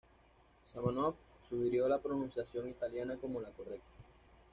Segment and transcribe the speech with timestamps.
[0.73, 1.13] Zamenhof
[1.47, 3.85] sugirió la pronunciación italiana como la correcta.